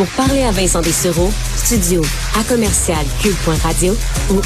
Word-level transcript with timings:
Pour 0.00 0.08
parler 0.12 0.44
à 0.44 0.50
Vincent 0.50 0.80
Dessereau, 0.80 1.30
studio 1.56 2.00
à 2.34 2.42
commercial 2.44 3.04
cube.radio 3.20 3.94
ou 4.30 4.40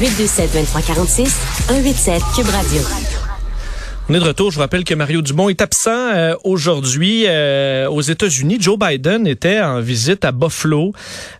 1-877-827-2346, 0.00 1.28
187 1.68 2.20
Cube 2.34 2.48
Radio. 2.48 2.82
On 4.12 4.14
est 4.14 4.20
de 4.20 4.24
retour. 4.24 4.50
Je 4.50 4.56
vous 4.56 4.60
rappelle 4.60 4.84
que 4.84 4.92
Mario 4.92 5.22
Dumont 5.22 5.48
est 5.48 5.62
absent 5.62 5.90
euh, 5.90 6.34
aujourd'hui 6.44 7.24
euh, 7.26 7.88
aux 7.88 8.02
États-Unis. 8.02 8.58
Joe 8.60 8.78
Biden 8.78 9.26
était 9.26 9.62
en 9.62 9.80
visite 9.80 10.26
à 10.26 10.32
Buffalo. 10.32 10.92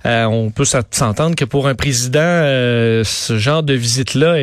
Euh, 0.06 0.24
on 0.24 0.48
peut 0.50 0.64
s'entendre 0.64 1.36
que 1.36 1.44
pour 1.44 1.68
un 1.68 1.74
président, 1.74 2.18
ce 2.18 3.36
genre 3.36 3.62
de 3.62 3.74
visite-là, 3.74 4.36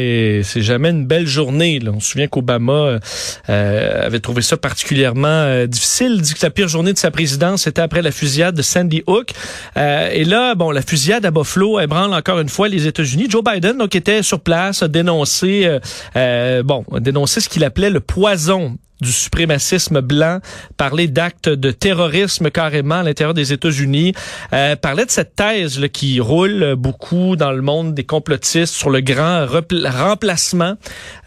c'est 0.44 0.62
jamais 0.62 0.92
une 0.92 1.08
belle 1.08 1.26
journée. 1.26 1.80
On 1.92 2.00
se 2.00 2.12
souvient 2.12 2.28
qu'Obama 2.28 3.00
avait 3.48 4.20
trouvé 4.20 4.44
ça 4.44 4.58
particulièrement 4.58 5.66
difficile. 5.66 6.14
Il 6.18 6.22
dit 6.22 6.36
que 6.36 6.46
la 6.46 6.52
pire 6.52 6.68
journée 6.68 6.94
de 6.94 7.00
sa 7.00 7.10
présidence, 7.10 7.64
c'était 7.64 7.82
après 7.82 8.04
la 8.04 8.12
fusillade 8.12 8.54
de 8.54 8.62
Sandy 8.62 9.02
Hook. 9.08 9.32
et 9.76 10.24
là, 10.24 10.54
bon, 10.54 10.70
la 10.70 10.84
fusillade 10.84 11.26
à 11.26 11.32
Buffalo 11.32 11.80
ébranle 11.80 12.14
encore 12.14 12.40
une 12.40 12.50
fois 12.50 12.68
les 12.68 12.86
États-Unis. 12.86 13.26
Joe 13.28 13.44
Biden, 13.44 13.80
donc, 13.80 13.96
était 13.96 14.22
sur 14.22 14.40
place, 14.40 14.84
a 14.84 14.88
dénoncé, 14.88 15.80
bon, 16.14 16.86
a 16.94 17.00
dénoncé 17.00 17.42
ce 17.42 17.50
qu'il 17.50 17.64
appelait 17.64 17.90
le 17.90 18.02
poison 18.20 18.78
du 19.00 19.14
suprémacisme 19.14 20.02
blanc, 20.02 20.40
parler 20.76 21.08
d'actes 21.08 21.48
de 21.48 21.72
terrorisme 21.72 22.52
carrément 22.52 22.96
à 22.96 23.04
l'intérieur 23.04 23.34
des 23.34 23.54
États-Unis, 23.54 24.12
euh, 24.52 24.76
parlait 24.76 25.06
de 25.06 25.10
cette 25.10 25.38
thèse 25.38 25.80
là, 25.80 25.88
qui 25.88 26.20
roule 26.20 26.76
beaucoup 26.76 27.38
dans 27.38 27.54
le 27.54 27.62
monde 27.62 27.94
des 27.94 28.04
complotistes 28.04 28.74
sur 28.74 28.90
le 28.90 29.00
grand 29.00 29.46
remplacement 29.48 30.74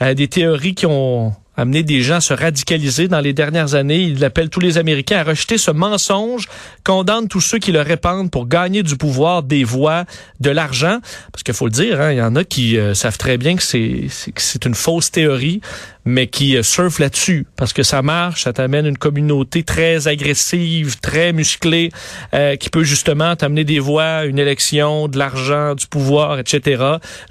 euh, 0.02 0.12
des 0.12 0.28
théories 0.28 0.74
qui 0.74 0.84
ont 0.84 1.32
amené 1.56 1.82
des 1.82 2.00
gens 2.00 2.16
à 2.16 2.20
se 2.20 2.32
radicaliser 2.32 3.08
dans 3.08 3.20
les 3.20 3.32
dernières 3.32 3.74
années. 3.74 4.00
Il 4.02 4.24
appelle 4.24 4.48
tous 4.48 4.60
les 4.60 4.78
Américains 4.78 5.18
à 5.18 5.24
rejeter 5.24 5.58
ce 5.58 5.70
mensonge, 5.70 6.48
condamne 6.84 7.28
tous 7.28 7.40
ceux 7.40 7.58
qui 7.58 7.72
le 7.72 7.80
répandent 7.80 8.30
pour 8.30 8.46
gagner 8.46 8.82
du 8.82 8.96
pouvoir, 8.96 9.42
des 9.42 9.64
voix, 9.64 10.04
de 10.40 10.50
l'argent. 10.50 10.98
Parce 11.30 11.42
qu'il 11.42 11.54
faut 11.54 11.66
le 11.66 11.72
dire, 11.72 12.00
hein, 12.00 12.12
il 12.12 12.18
y 12.18 12.22
en 12.22 12.36
a 12.36 12.44
qui 12.44 12.78
euh, 12.78 12.94
savent 12.94 13.18
très 13.18 13.36
bien 13.36 13.56
que 13.56 13.62
c'est 13.62 14.64
une 14.64 14.74
fausse 14.74 15.10
théorie 15.10 15.60
mais 16.04 16.26
qui 16.26 16.56
euh, 16.56 16.62
surfe 16.62 16.98
là-dessus 16.98 17.46
parce 17.56 17.72
que 17.72 17.82
ça 17.82 18.02
marche, 18.02 18.44
ça 18.44 18.52
t'amène 18.52 18.86
une 18.86 18.98
communauté 18.98 19.62
très 19.62 20.08
agressive, 20.08 21.00
très 21.00 21.32
musclée, 21.32 21.90
euh, 22.34 22.56
qui 22.56 22.70
peut 22.70 22.84
justement 22.84 23.34
t'amener 23.36 23.64
des 23.64 23.78
voix, 23.78 24.24
une 24.24 24.38
élection, 24.38 25.08
de 25.08 25.18
l'argent, 25.18 25.74
du 25.74 25.86
pouvoir, 25.86 26.38
etc. 26.38 26.82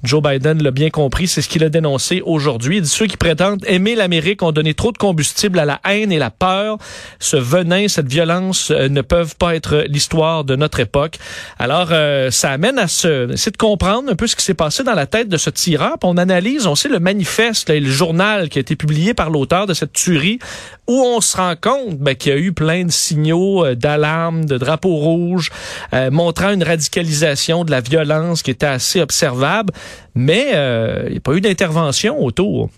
Joe 0.03 0.22
Biden 0.22 0.61
l'a 0.63 0.72
bien 0.72 0.89
compris, 0.89 1.28
c'est 1.28 1.41
ce 1.41 1.50
qu'il 1.50 1.63
a 1.63 1.69
dénoncé 1.69 2.22
aujourd'hui. 2.25 2.78
Il 2.78 2.83
dit 2.83 2.89
ceux 2.89 3.08
qui 3.08 3.17
prétendent 3.17 3.63
aimer 3.67 3.95
l'Amérique 3.95 4.44
ont 4.44 4.52
donné 4.52 4.73
trop 4.73 4.91
de 4.91 4.97
combustible 4.97 5.59
à 5.59 5.66
la 5.66 5.80
haine 5.88 6.11
et 6.11 6.19
la 6.19 6.31
peur. 6.31 6.78
Ce 7.19 7.38
venin, 7.38 7.88
cette 7.88 8.08
violence 8.08 8.72
euh, 8.72 8.89
ne 8.89 9.02
peuvent 9.02 9.35
pas 9.35 9.56
être 9.56 9.85
l'histoire 9.88 10.44
de 10.44 10.56
notre 10.56 10.80
époque. 10.80 11.17
Alors, 11.59 11.89
euh, 11.91 12.31
ça 12.31 12.52
amène 12.52 12.80
à 12.80 12.88
se, 12.88 13.31
essayer 13.31 13.52
de 13.52 13.58
comprendre 13.58 14.11
un 14.11 14.16
peu 14.16 14.28
ce 14.28 14.35
qui 14.35 14.44
s'est 14.44 14.53
passé 14.53 14.83
dans 14.83 14.95
la 14.95 15.06
tête 15.06 15.30
de 15.30 15.38
ce. 15.38 15.52
Puis 15.52 15.78
on 16.03 16.17
analyse, 16.17 16.66
on 16.66 16.75
sait 16.75 16.89
le 16.89 17.00
manifeste, 17.00 17.69
là, 17.69 17.80
le 17.80 17.89
journal 17.89 18.50
publié 18.63 19.13
par 19.13 19.29
l'auteur 19.29 19.67
de 19.67 19.73
cette 19.73 19.93
tuerie, 19.93 20.39
où 20.87 20.93
on 20.93 21.21
se 21.21 21.37
rend 21.37 21.55
compte 21.59 21.97
ben, 21.97 22.15
qu'il 22.15 22.31
y 22.31 22.35
a 22.35 22.37
eu 22.37 22.53
plein 22.53 22.85
de 22.85 22.91
signaux 22.91 23.65
euh, 23.65 23.75
d'alarme, 23.75 24.45
de 24.45 24.57
drapeaux 24.57 24.95
rouges, 24.95 25.49
euh, 25.93 26.11
montrant 26.11 26.51
une 26.51 26.63
radicalisation 26.63 27.63
de 27.63 27.71
la 27.71 27.81
violence 27.81 28.43
qui 28.43 28.51
était 28.51 28.65
assez 28.65 29.01
observable, 29.01 29.73
mais 30.15 30.51
euh, 30.53 31.03
il 31.07 31.11
n'y 31.11 31.17
a 31.17 31.21
pas 31.21 31.33
eu 31.33 31.41
d'intervention 31.41 32.23
autour. 32.23 32.69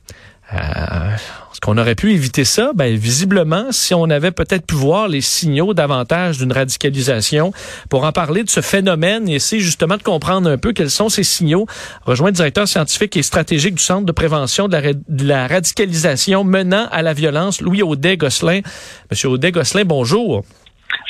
Est-ce 0.52 1.62
qu'on 1.62 1.78
aurait 1.78 1.96
pu 1.96 2.14
éviter 2.14 2.44
ça? 2.44 2.72
Ben, 2.76 2.96
visiblement, 2.96 3.72
si 3.72 3.94
on 3.94 4.10
avait 4.10 4.32
peut-être 4.32 4.66
pu 4.66 4.76
voir 4.76 5.08
les 5.08 5.22
signaux 5.22 5.74
davantage 5.74 6.38
d'une 6.38 6.52
radicalisation, 6.52 7.54
pour 7.90 8.04
en 8.04 8.12
parler 8.12 8.44
de 8.44 8.50
ce 8.50 8.62
phénomène 8.62 9.30
et 9.30 9.36
essayer 9.36 9.62
justement 9.62 9.98
de 9.98 10.04
comprendre 10.04 10.50
un 10.50 10.58
peu 10.58 10.74
quels 10.74 10.92
sont 10.92 11.10
ces 11.10 11.24
signaux, 11.24 11.66
rejoint 12.06 12.30
le 12.30 12.34
directeur 12.36 12.68
scientifique 12.68 13.18
et 13.18 13.24
stratégique 13.24 13.76
du 13.76 13.84
Centre 13.84 14.06
de 14.06 14.12
prévention 14.12 14.68
de 14.68 14.78
la, 14.78 14.94
de 14.94 15.28
la 15.28 15.48
radicalisation 15.48 16.44
menant 16.44 16.88
à 16.92 17.02
la 17.02 17.14
violence, 17.14 17.62
Louis 17.62 17.82
Audet-Gosselin. 17.82 18.62
Monsieur 19.10 19.30
Audet-Gosselin, 19.30 19.86
bonjour. 19.86 20.44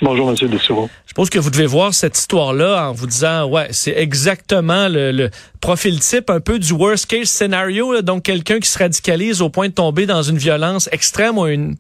Bonjour, 0.02 0.30
Monsieur 0.30 0.48
Dessoureau. 0.48 0.90
Je 1.06 1.14
pense 1.14 1.30
que 1.30 1.40
vous 1.40 1.50
devez 1.50 1.66
voir 1.66 1.94
cette 1.94 2.18
histoire-là 2.18 2.90
en 2.90 2.94
vous 2.94 3.08
disant, 3.08 3.46
ouais, 3.48 3.68
c'est 3.72 3.96
exactement 3.98 4.88
le, 4.90 5.30
profil 5.62 6.00
type 6.00 6.30
un 6.30 6.42
peu 6.42 6.60
du 6.60 6.74
worst 6.74 7.10
case 7.10 7.30
scenario, 7.30 8.02
donc 8.02 8.24
quelqu'un 8.24 8.60
qui 8.60 8.68
se 8.68 8.78
radicalise 8.78 9.42
au 9.42 9.50
point 9.50 9.70
de 9.70 9.74
tomber 9.74 10.06
dans 10.06 10.22
une 10.22 10.38
violence 10.38 10.90
extrême 10.92 11.38
ou 11.38 11.48
une, 11.48 11.76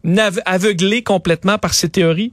aveuglé 0.45 1.03
complètement 1.03 1.57
par 1.57 1.73
ses 1.73 1.89
théories? 1.89 2.31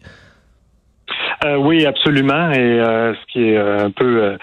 Euh, 1.45 1.57
oui, 1.57 1.87
absolument. 1.87 2.53
Et 2.53 2.59
euh, 2.59 3.15
ce 3.15 3.33
qui 3.33 3.49
est 3.49 3.57
euh, 3.57 3.87
un 3.87 3.91
peu 3.91 4.37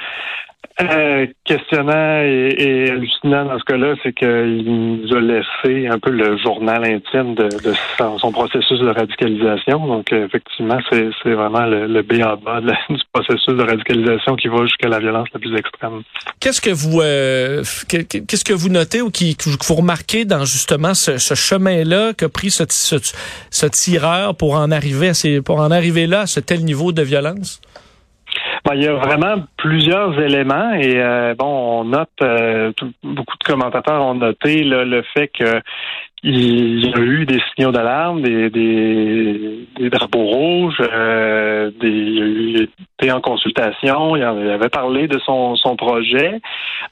euh, 0.79 1.25
questionnant 1.43 2.21
et, 2.21 2.89
hallucinant 2.91 3.45
dans 3.45 3.57
ce 3.57 3.63
cas-là, 3.63 3.95
c'est 4.03 4.13
qu'il 4.13 4.63
nous 4.63 5.15
a 5.15 5.19
laissé 5.19 5.87
un 5.87 5.97
peu 5.97 6.11
le 6.11 6.37
journal 6.37 6.83
intime 6.85 7.33
de, 7.33 7.49
son, 7.97 8.31
processus 8.31 8.79
de 8.79 8.89
radicalisation. 8.89 9.87
Donc, 9.87 10.13
euh, 10.13 10.27
effectivement, 10.27 10.77
c'est, 10.91 11.09
vraiment 11.25 11.65
le, 11.65 12.01
B 12.03 12.21
en 12.23 12.37
bas 12.37 12.61
du 12.61 12.97
processus 13.11 13.55
de 13.55 13.63
radicalisation 13.63 14.35
qui 14.35 14.49
va 14.49 14.63
jusqu'à 14.65 14.87
la 14.87 14.99
violence 14.99 15.27
la 15.33 15.39
plus 15.39 15.55
extrême. 15.57 16.03
Qu'est-ce 16.39 16.61
que 16.61 16.69
vous 16.69 17.01
euh, 17.01 17.63
qu'est-ce 17.89 18.45
que 18.45 18.53
vous 18.53 18.69
notez 18.69 19.01
ou 19.01 19.09
qui, 19.09 19.35
que 19.35 19.49
vous 19.49 19.75
remarquez 19.75 20.25
dans 20.25 20.45
justement 20.45 20.93
ce, 20.93 21.17
chemin-là 21.17 22.13
qu'a 22.13 22.29
pris 22.29 22.51
ce, 22.51 22.63
ce, 22.69 23.65
tireur 23.65 24.35
pour 24.35 24.53
en 24.53 24.69
arriver 24.69 25.09
à 25.09 25.13
ces, 25.15 25.41
pour 25.41 25.59
en 25.59 25.71
arriver 25.71 26.05
là 26.05 26.21
à 26.21 26.27
ce 26.27 26.39
tel 26.39 26.63
niveau 26.63 26.91
de 26.91 27.01
violence? 27.01 27.61
Il 28.75 28.83
y 28.83 28.87
a 28.87 28.93
vraiment 28.93 29.43
plusieurs 29.57 30.19
éléments 30.19 30.73
et 30.73 31.01
euh, 31.01 31.35
bon, 31.35 31.81
on 31.81 31.83
note 31.85 32.09
euh, 32.21 32.71
beaucoup 33.03 33.37
de 33.37 33.43
commentateurs 33.43 34.01
ont 34.01 34.15
noté 34.15 34.63
le 34.63 35.01
fait 35.13 35.27
que 35.27 35.61
il 36.23 36.85
y 36.85 36.93
a 36.93 36.99
eu 36.99 37.25
des 37.25 37.39
signaux 37.53 37.71
d'alarme, 37.71 38.21
des, 38.21 38.49
des, 38.49 39.67
des, 39.77 39.89
drapeaux 39.89 40.25
rouges, 40.25 40.81
euh, 40.81 41.69
des, 41.79 41.87
il 41.87 42.46
a 42.46 42.46
été 42.63 43.11
en 43.11 43.21
consultation, 43.21 44.15
il 44.15 44.23
avait 44.23 44.69
parlé 44.69 45.07
de 45.07 45.19
son, 45.19 45.55
son 45.55 45.75
projet. 45.75 46.39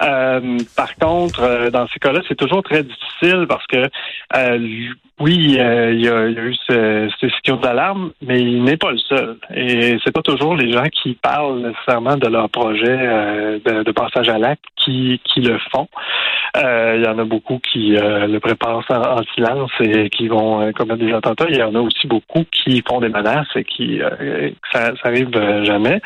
Euh, 0.04 0.58
par 0.76 0.96
contre, 0.96 1.42
euh, 1.42 1.70
dans 1.70 1.88
ces 1.88 2.00
cas-là, 2.00 2.22
c'est 2.28 2.36
toujours 2.36 2.64
très 2.64 2.84
difficile 2.84 3.46
parce 3.48 3.66
que 3.68 3.90
oui, 5.22 5.36
il 5.38 5.54
y, 5.54 6.10
a, 6.10 6.28
eu 6.28 6.56
ces, 6.68 7.08
signaux 7.22 7.58
d'alarme, 7.58 8.12
mais 8.22 8.42
il 8.42 8.64
n'est 8.66 8.76
pas 8.76 8.92
le 8.92 8.98
seul. 8.98 9.38
Et 9.56 9.98
c'est 10.04 10.12
pas 10.12 10.22
toujours 10.22 10.56
les 10.56 10.74
gens 10.74 10.84
qui 10.92 11.14
parlent 11.14 11.60
nécessairement 11.60 12.18
de 12.18 12.28
leur 12.28 12.50
projet 12.50 12.98
de, 13.66 13.92
passage 13.92 14.28
à 14.28 14.38
l'acte 14.38 14.66
qui, 14.76 15.22
qui 15.24 15.40
le 15.40 15.58
font. 15.72 15.88
il 16.56 17.02
y 17.02 17.08
en 17.08 17.18
a 17.18 17.24
beaucoup 17.24 17.60
qui 17.60 17.92
le 17.92 18.40
préparent 18.40 18.84
en 18.90 19.24
silence 19.34 19.72
et 19.80 20.10
qui 20.10 20.28
vont 20.28 20.62
euh, 20.62 20.72
commettre 20.72 21.04
des 21.04 21.14
attentats. 21.14 21.46
Il 21.50 21.58
y 21.58 21.64
en 21.64 21.76
a 21.76 21.80
aussi 21.80 22.08
beaucoup 22.08 22.44
qui 22.52 22.84
font 22.88 23.00
des 23.00 23.10
menaces 23.10 23.48
et 23.56 23.64
qui 23.64 24.02
euh, 24.02 24.50
ça, 24.72 24.94
arrive 25.04 25.30
euh, 25.36 25.55
jamais. 25.64 26.02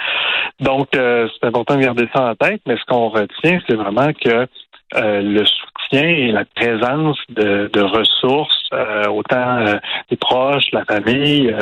Donc 0.60 0.88
c'est 0.94 1.44
important 1.44 1.76
de 1.76 1.82
garder 1.82 2.08
ça 2.14 2.32
en 2.32 2.36
tête, 2.36 2.62
mais 2.68 2.76
ce 2.76 2.86
qu'on 2.86 3.10
retient, 3.10 3.60
c'est 3.68 3.76
vraiment 3.76 4.12
que 4.14 4.48
le 4.94 5.44
soutien 5.46 6.04
et 6.04 6.32
la 6.32 6.46
présence 6.46 7.18
de, 7.30 7.82
ressources, 7.82 8.70
autant 9.10 9.64
des 10.10 10.18
proches, 10.18 10.66
la 10.74 10.84
famille, 10.86 11.56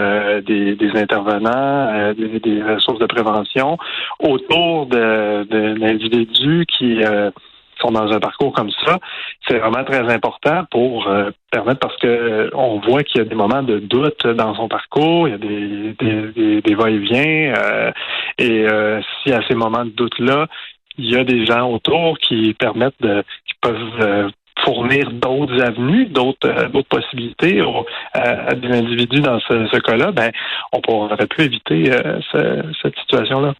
des, 0.45 0.75
des, 0.75 0.91
intervenants, 0.99 2.13
des, 2.13 2.39
des, 2.39 2.63
ressources 2.63 2.99
de 2.99 3.05
prévention 3.05 3.77
autour 4.19 4.87
de, 4.87 5.43
de 5.43 5.79
l'individu 5.79 6.65
qui 6.65 7.01
sont 7.81 7.91
dans 7.91 8.11
un 8.11 8.19
parcours 8.19 8.53
comme 8.53 8.71
ça, 8.85 8.99
c'est 9.47 9.57
vraiment 9.57 9.83
très 9.83 10.11
important 10.13 10.65
pour 10.71 11.07
euh, 11.07 11.31
permettre 11.51 11.79
parce 11.79 11.97
que 11.97 12.07
euh, 12.07 12.49
on 12.53 12.79
voit 12.79 13.03
qu'il 13.03 13.19
y 13.19 13.21
a 13.21 13.27
des 13.27 13.35
moments 13.35 13.63
de 13.63 13.79
doute 13.79 14.25
dans 14.27 14.55
son 14.55 14.67
parcours, 14.67 15.27
il 15.27 15.31
y 15.31 15.33
a 15.33 15.37
des, 15.37 16.31
des, 16.33 16.61
des, 16.61 16.75
va-et-vient, 16.75 17.53
euh, 17.55 17.91
et 18.37 18.65
si 19.23 19.31
à 19.31 19.41
ces 19.47 19.55
moments 19.55 19.85
de 19.85 19.91
doute-là, 19.91 20.47
il 20.97 21.11
y 21.11 21.17
a 21.17 21.23
des 21.23 21.45
gens 21.45 21.71
autour 21.71 22.17
qui 22.19 22.53
permettent 22.53 23.01
de 23.01 23.23
qui 23.47 23.53
peuvent 23.61 24.31
fournir 24.63 25.11
d'autres 25.11 25.61
avenues, 25.61 26.05
d'autres 26.05 26.69
d'autres 26.69 26.87
possibilités 26.87 27.61
à, 28.13 28.53
des 28.55 28.69
individus 28.69 29.21
dans 29.21 29.39
ce, 29.39 29.79
cas-là, 29.79 30.11
ben 30.11 30.31
on 30.73 30.81
pourrait 30.81 31.27
pu 31.27 31.43
éviter 31.43 31.91
cette 32.81 32.97
situation-là. 32.99 33.53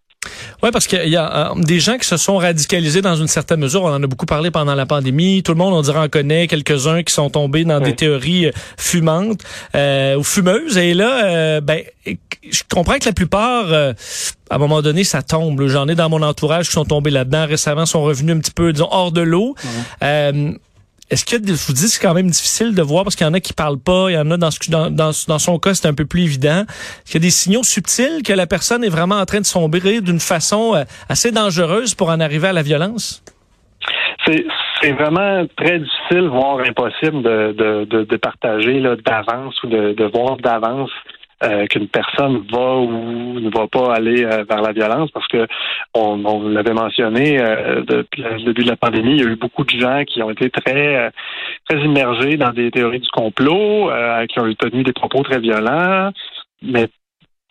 Oui, 0.64 0.72
parce 0.72 0.88
qu'il 0.88 1.08
y 1.08 1.16
a 1.16 1.52
euh, 1.52 1.62
des 1.62 1.80
gens 1.80 1.98
qui 1.98 2.08
se 2.08 2.18
sont 2.18 2.38
radicalisés 2.38 3.02
dans 3.02 3.16
une 3.16 3.28
certaine 3.28 3.60
mesure. 3.60 3.84
On 3.84 3.94
en 3.94 4.02
a 4.02 4.08
beaucoup 4.08 4.26
parlé 4.26 4.50
pendant 4.50 4.74
la 4.74 4.86
pandémie. 4.86 5.44
Tout 5.44 5.52
le 5.52 5.58
monde, 5.58 5.74
on 5.74 5.82
dirait, 5.82 6.00
en 6.00 6.10
connaît 6.10 6.48
quelques-uns 6.48 7.04
qui 7.04 7.14
sont 7.14 7.30
tombés 7.30 7.64
dans 7.64 7.80
des 7.80 7.96
théories 7.96 8.48
euh, 8.48 8.52
fumantes 8.78 9.42
euh, 9.76 10.16
ou 10.16 10.24
fumeuses. 10.24 10.78
Et 10.78 10.94
là, 10.94 11.62
ben, 11.62 11.82
je 12.06 12.62
comprends 12.70 12.98
que 12.98 13.06
la 13.06 13.14
plupart, 13.14 13.72
à 13.72 13.94
un 14.50 14.58
moment 14.58 14.82
donné, 14.82 15.04
ça 15.04 15.22
tombe. 15.22 15.68
J'en 15.68 15.88
ai 15.88 15.96
dans 15.96 16.10
mon 16.10 16.22
entourage 16.22 16.68
qui 16.68 16.74
sont 16.74 16.86
tombés 16.86 17.12
là-dedans 17.12 17.46
récemment, 17.46 17.86
sont 17.86 18.02
revenus 18.02 18.36
un 18.36 18.40
petit 18.40 18.52
peu, 18.52 18.74
disons, 18.74 18.90
hors 18.92 19.12
de 19.12 19.22
l'eau 19.22 19.56
est-ce 21.10 21.26
que 21.26 21.38
je 21.38 21.68
vous 21.68 21.74
dis 21.74 21.88
c'est 21.88 22.02
quand 22.02 22.14
même 22.14 22.30
difficile 22.30 22.76
de 22.76 22.82
voir 22.82 23.04
parce 23.04 23.16
qu'il 23.16 23.26
y 23.26 23.30
en 23.30 23.34
a 23.34 23.40
qui 23.40 23.54
parlent 23.54 23.80
pas, 23.80 24.10
il 24.10 24.16
y 24.16 24.18
en 24.18 24.30
a 24.30 24.38
dans 24.38 24.52
ce 24.52 24.60
dans, 24.70 25.40
son 25.40 25.60
cas 25.60 25.74
c'est 25.74 25.88
un 25.88 25.94
peu 25.94 26.06
plus 26.06 26.24
évident. 26.24 26.64
Qu'il 27.06 27.16
y 27.16 27.18
a 27.18 27.22
des 27.22 27.30
signaux 27.30 27.64
subtils 27.64 28.24
que 28.24 28.34
la 28.34 28.46
personne 28.46 28.84
est 28.84 28.90
vraiment 28.90 29.16
en 29.16 29.26
train 29.26 29.40
de 29.40 29.46
sombrer 29.46 30.02
d'une 30.02 30.20
façon 30.20 30.76
euh, 30.76 30.84
assez 31.08 31.32
dangereuse 31.32 31.96
pour 31.96 32.10
en 32.10 32.20
arriver 32.20 32.50
à 32.50 32.54
la 32.54 32.62
violence? 32.62 33.24
C'est 34.26 34.92
vraiment 34.92 35.46
très 35.56 35.80
difficile, 35.80 36.28
voire 36.28 36.60
impossible 36.60 37.24
de, 37.24 38.18
partager 38.18 38.82
d'avance 38.82 39.64
ou 39.64 39.68
de 39.68 40.12
voir 40.14 40.36
d'avance 40.38 40.92
euh, 41.44 41.68
qu'une 41.68 41.88
personne 41.88 42.44
va 42.52 42.78
ou 42.78 43.40
ne 43.40 43.52
va 43.56 43.68
pas 43.68 43.94
aller 43.94 44.26
euh, 44.26 44.44
vers 44.50 44.60
la 44.60 44.72
violence 44.72 45.12
parce 45.12 45.28
que 45.28 45.46
on, 45.94 46.26
on 46.26 46.50
l'avait 46.50 46.74
mentionné 46.74 47.40
euh, 47.40 47.84
depuis 47.88 48.24
le 48.24 48.44
début 48.44 48.64
de 48.64 48.70
la 48.70 48.76
pandémie, 48.76 49.18
il 49.18 49.22
y 49.22 49.24
a 49.24 49.30
eu 49.30 49.36
beaucoup 49.36 49.64
de 49.64 49.70
gens 49.70 50.04
qui 50.04 50.24
ont 50.24 50.32
été 50.32 50.50
très 50.50 51.12
très 51.70 51.80
immergés 51.80 52.38
dans 52.38 52.50
des 52.50 52.72
théories 52.72 53.02
du 53.02 53.10
complot, 53.10 53.92
qui 54.30 54.40
ont 54.40 54.52
tenu 54.56 54.82
des 54.82 54.94
propos 54.94 55.22
très 55.22 55.40
violents, 55.40 56.10
mais 56.64 56.88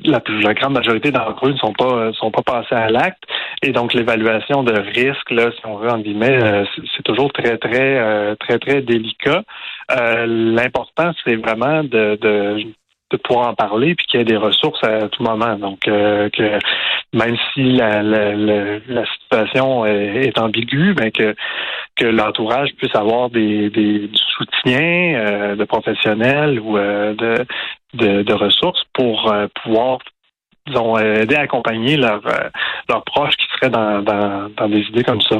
la, 0.04 0.18
plus, 0.18 0.42
la 0.42 0.54
grande 0.54 0.72
majorité 0.74 1.12
d'entre 1.12 1.46
eux 1.46 1.52
ne 1.52 1.58
sont 1.58 1.72
pas 1.72 2.12
sont 2.14 2.32
pas 2.32 2.42
passés 2.42 2.74
à 2.74 2.90
l'acte. 2.90 3.22
Et 3.62 3.70
donc 3.70 3.94
l'évaluation 3.94 4.64
de 4.64 4.72
risque 4.72 5.30
là 5.30 5.52
si 5.52 5.64
on 5.64 5.76
veut 5.76 5.90
en 5.90 6.00
guillemets 6.00 6.64
c'est 6.96 7.04
toujours 7.04 7.32
très 7.32 7.56
très 7.58 8.34
très 8.34 8.58
très 8.58 8.82
délicat. 8.82 9.44
L'important 9.88 11.12
c'est 11.24 11.36
vraiment 11.36 11.84
de, 11.84 12.18
de 12.20 12.66
de 13.10 13.16
pouvoir 13.16 13.48
en 13.48 13.54
parler 13.54 13.94
puis 13.94 14.06
qu'il 14.06 14.18
y 14.18 14.22
ait 14.22 14.26
des 14.26 14.36
ressources 14.36 14.82
à 14.82 15.08
tout 15.08 15.22
moment. 15.22 15.56
Donc 15.56 15.86
euh, 15.86 16.28
que 16.30 16.58
même 17.12 17.36
si 17.52 17.72
la, 17.72 18.02
la, 18.02 18.34
la, 18.34 19.06
situation 19.06 19.86
est, 19.86 20.38
ambiguë, 20.38 20.94
ben 20.94 21.10
que 21.10 21.34
que 21.96 22.04
l'entourage 22.04 22.74
puisse 22.76 22.94
avoir 22.94 23.30
des, 23.30 23.70
des 23.70 24.08
du 24.08 24.20
soutien 24.36 24.80
euh, 24.80 25.56
de 25.56 25.64
professionnels 25.64 26.60
ou 26.60 26.76
euh, 26.76 27.14
de, 27.14 27.46
de, 27.94 28.22
de 28.22 28.34
ressources 28.34 28.82
pour 28.92 29.32
pouvoir 29.62 29.98
disons, 30.66 30.98
aider 30.98 31.36
à 31.36 31.42
accompagner 31.42 31.96
leurs 31.96 32.22
leurs 32.88 33.04
proches 33.04 33.36
qui 33.36 33.46
seraient 33.54 33.70
dans, 33.70 34.02
dans, 34.02 34.50
dans 34.56 34.68
des 34.68 34.80
idées 34.80 35.04
comme 35.04 35.20
ça. 35.20 35.36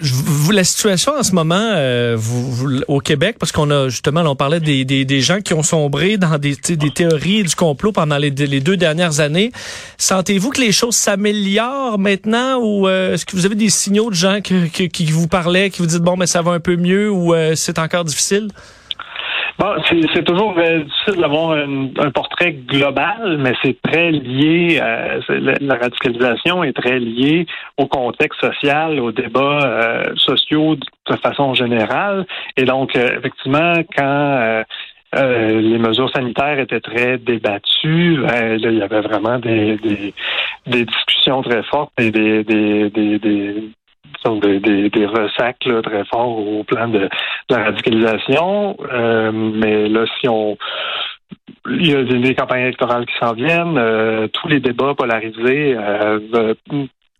Vous, 0.00 0.52
la 0.52 0.64
situation 0.64 1.12
en 1.12 1.22
ce 1.22 1.32
moment 1.32 1.54
euh, 1.74 2.16
vous, 2.18 2.80
au 2.88 3.00
Québec, 3.00 3.36
parce 3.38 3.52
qu'on 3.52 3.70
a 3.70 3.90
justement, 3.90 4.22
on 4.22 4.34
parlait 4.34 4.58
des, 4.58 4.86
des, 4.86 5.04
des, 5.04 5.20
gens 5.20 5.42
qui 5.42 5.52
ont 5.52 5.62
sombré 5.62 6.16
dans 6.16 6.38
des, 6.38 6.56
des 6.56 6.90
théories 6.90 7.42
du 7.42 7.54
complot 7.54 7.92
pendant 7.92 8.16
les, 8.16 8.30
deux 8.30 8.76
dernières 8.78 9.20
années. 9.20 9.52
Sentez-vous 9.98 10.48
que 10.48 10.62
les 10.62 10.72
choses 10.72 10.96
s'améliorent 10.96 11.98
maintenant 11.98 12.58
ou 12.58 12.88
euh, 12.88 13.12
est-ce 13.12 13.26
que 13.26 13.36
vous 13.36 13.44
avez 13.44 13.54
des 13.54 13.68
signaux 13.68 14.08
de 14.08 14.14
gens 14.14 14.40
qui, 14.40 14.88
qui 14.88 15.04
vous 15.12 15.28
parlaient, 15.28 15.68
qui 15.68 15.80
vous 15.80 15.86
disent 15.86 16.00
bon, 16.00 16.16
mais 16.16 16.26
ça 16.26 16.40
va 16.40 16.52
un 16.52 16.60
peu 16.60 16.76
mieux 16.76 17.10
ou 17.10 17.34
euh, 17.34 17.54
c'est 17.54 17.78
encore 17.78 18.04
difficile? 18.04 18.48
Bon, 19.58 19.74
c'est 20.14 20.24
toujours 20.24 20.54
difficile 20.54 21.20
d'avoir 21.20 21.52
un, 21.52 22.10
portrait 22.10 22.52
global, 22.52 23.36
mais 23.38 23.52
c'est 23.62 23.80
très 23.82 24.10
lié, 24.10 24.80
euh, 24.82 25.20
la, 25.60 25.74
radicalisation 25.76 26.64
est 26.64 26.72
très 26.72 26.98
liée 26.98 27.46
au 27.76 27.86
contexte 27.86 28.40
social, 28.40 28.98
aux 28.98 29.12
débats 29.12 29.60
euh, 29.64 30.14
sociaux 30.16 30.76
de 30.76 31.16
façon 31.16 31.54
générale. 31.54 32.26
Et 32.56 32.64
donc, 32.64 32.96
euh, 32.96 33.18
effectivement, 33.18 33.74
quand 33.96 34.64
les 35.14 35.78
mesures 35.78 36.10
sanitaires 36.10 36.58
étaient 36.58 36.80
très 36.80 37.18
débattues. 37.18 38.16
Ben, 38.26 38.56
là, 38.56 38.70
il 38.70 38.78
y 38.78 38.82
avait 38.82 39.02
vraiment 39.02 39.38
des, 39.38 39.76
des, 39.76 40.14
des 40.66 40.84
discussions 40.86 41.42
très 41.42 41.62
fortes 41.64 41.92
et 41.98 42.10
des, 42.10 42.42
des, 42.44 42.88
des, 42.90 43.18
donc 44.24 44.42
des, 44.42 44.60
des, 44.60 44.90
des 44.90 45.06
ressacs 45.06 45.58
très 45.58 46.04
forts 46.04 46.38
au 46.38 46.64
plan 46.64 46.88
de, 46.88 47.08
la 47.50 47.64
radicalisation. 47.64 48.76
Euh, 48.92 49.32
mais 49.32 49.88
là, 49.88 50.04
si 50.20 50.28
on 50.28 50.56
il 51.70 51.86
y 51.86 51.94
a 51.94 52.02
des, 52.02 52.34
campagnes 52.34 52.62
électorales 52.62 53.06
qui 53.06 53.14
s'en 53.20 53.34
viennent, 53.34 53.78
euh, 53.78 54.26
tous 54.28 54.48
les 54.48 54.58
débats 54.58 54.94
polarisés 54.94 55.76
euh, 55.76 56.54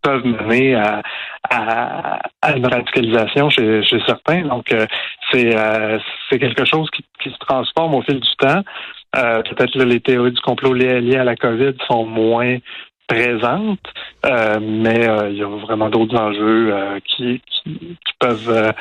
peuvent 0.01 0.25
mener 0.25 0.75
à, 0.75 1.01
à, 1.49 2.57
une 2.57 2.67
radicalisation 2.67 3.49
chez, 3.49 3.83
chez 3.83 4.01
certains. 4.05 4.41
Donc, 4.41 4.65
c'est 5.31 5.55
c'est 6.29 6.39
quelque 6.39 6.65
chose 6.65 6.89
qui, 6.91 7.05
qui, 7.21 7.29
se 7.29 7.37
transforme 7.37 7.95
au 7.95 8.01
fil 8.01 8.19
du 8.19 8.35
temps. 8.37 8.63
Peut-être 9.13 9.77
les 9.81 10.01
théories 10.01 10.33
du 10.33 10.41
complot 10.41 10.73
liées 10.73 11.15
à 11.15 11.23
la 11.23 11.37
COVID 11.37 11.75
sont 11.87 12.05
moins 12.05 12.57
présente, 13.13 13.79
euh, 14.25 14.59
mais 14.61 15.07
euh, 15.07 15.29
il 15.29 15.37
y 15.37 15.43
a 15.43 15.47
vraiment 15.47 15.89
d'autres 15.89 16.17
enjeux 16.17 16.73
euh, 16.73 16.99
qui, 17.05 17.41
qui, 17.41 17.77
qui, 17.79 18.13
peuvent 18.19 18.73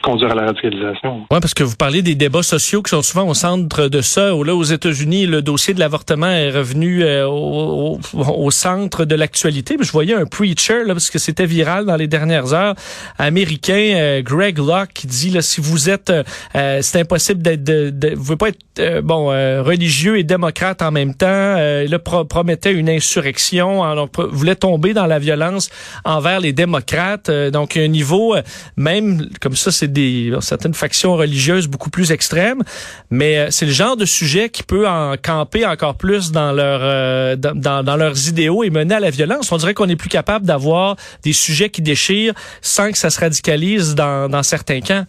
conduire 0.00 0.32
à 0.32 0.34
la 0.34 0.46
radicalisation. 0.46 1.26
Oui, 1.30 1.38
parce 1.40 1.54
que 1.54 1.64
vous 1.64 1.76
parlez 1.76 2.02
des 2.02 2.14
débats 2.14 2.42
sociaux 2.42 2.82
qui 2.82 2.90
sont 2.90 3.02
souvent 3.02 3.28
au 3.28 3.34
centre 3.34 3.88
de 3.88 4.00
ça. 4.00 4.30
Là, 4.30 4.54
aux 4.54 4.62
États-Unis, 4.62 5.26
le 5.26 5.42
dossier 5.42 5.74
de 5.74 5.80
l'avortement 5.80 6.28
est 6.28 6.50
revenu 6.50 7.02
euh, 7.02 7.26
au, 7.26 7.98
au, 8.14 8.50
centre 8.50 9.04
de 9.04 9.14
l'actualité. 9.14 9.76
Je 9.80 9.92
voyais 9.92 10.14
un 10.14 10.26
preacher, 10.26 10.84
là, 10.84 10.94
parce 10.94 11.10
que 11.10 11.18
c'était 11.18 11.46
viral 11.46 11.84
dans 11.84 11.96
les 11.96 12.08
dernières 12.08 12.52
heures, 12.54 12.74
américain, 13.18 13.92
euh, 13.94 14.22
Greg 14.22 14.58
Locke, 14.58 14.92
qui 14.94 15.06
dit, 15.06 15.30
là, 15.30 15.42
si 15.42 15.60
vous 15.60 15.90
êtes, 15.90 16.10
euh, 16.10 16.78
c'est 16.80 17.00
impossible 17.00 17.42
d'être, 17.42 17.64
de, 17.64 17.90
de, 17.90 18.14
vous 18.14 18.24
pouvez 18.24 18.36
pas 18.36 18.48
être, 18.48 18.58
bon, 19.02 19.26
religieux 19.62 20.18
et 20.18 20.24
démocrate 20.24 20.82
en 20.82 20.90
même 20.90 21.14
temps. 21.14 21.26
là, 21.26 21.98
promettait 21.98 22.72
une 22.72 22.88
insurrection, 22.88 23.82
alors 23.82 24.08
voulait 24.30 24.56
tomber 24.56 24.94
dans 24.94 25.06
la 25.06 25.18
violence 25.18 25.70
envers 26.04 26.40
les 26.40 26.52
démocrates. 26.52 27.30
donc, 27.30 27.76
un 27.76 27.88
niveau, 27.88 28.36
même 28.76 29.28
comme 29.40 29.56
ça, 29.56 29.70
c'est 29.70 29.92
des 29.92 30.32
certaines 30.40 30.74
factions 30.74 31.16
religieuses 31.16 31.66
beaucoup 31.66 31.90
plus 31.90 32.12
extrêmes, 32.12 32.62
mais 33.10 33.38
euh, 33.38 33.46
c'est 33.50 33.66
le 33.66 33.72
genre 33.72 33.96
de 33.96 34.04
sujet 34.04 34.48
qui 34.48 34.62
peut 34.62 34.88
en 34.88 35.16
camper 35.16 35.66
encore 35.66 35.96
plus 35.96 36.32
dans 36.32 36.52
leur 36.52 36.80
euh, 36.82 37.36
dans, 37.36 37.96
leurs 37.96 38.28
idéaux 38.28 38.64
et 38.64 38.70
mener 38.70 38.94
à 38.94 39.00
la 39.00 39.10
violence. 39.10 39.52
On 39.52 39.56
dirait 39.56 39.74
qu'on 39.74 39.88
est 39.88 39.96
plus 39.96 40.08
capable 40.08 40.46
d'avoir 40.46 40.96
des 41.22 41.32
sujets 41.32 41.70
qui 41.70 41.82
déchirent 41.82 42.34
sans 42.60 42.90
que 42.90 42.98
ça 42.98 43.10
se 43.10 43.20
radicalise 43.20 43.94
dans, 43.94 44.28
dans 44.28 44.42
certains 44.42 44.80
camps. 44.80 45.06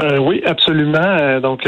Euh, 0.00 0.18
oui, 0.18 0.42
absolument. 0.44 1.40
Donc 1.40 1.64